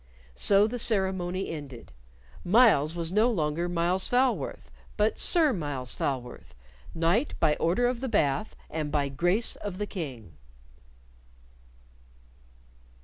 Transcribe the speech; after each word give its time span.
So 0.33 0.65
the 0.65 0.79
ceremony 0.79 1.49
ended; 1.51 1.91
Myles 2.43 2.95
was 2.95 3.11
no 3.13 3.29
longer 3.29 3.69
Myles 3.69 4.07
Falworth, 4.07 4.71
but 4.97 5.19
Sir 5.19 5.53
Myles 5.53 5.93
Falworth, 5.93 6.55
Knight 6.95 7.35
by 7.39 7.53
Order 7.57 7.85
of 7.87 8.01
the 8.01 8.09
Bath 8.09 8.55
and 8.71 8.91
by 8.91 9.09
grace 9.09 9.57
of 9.57 9.77
the 9.77 9.85
King! 9.85 10.37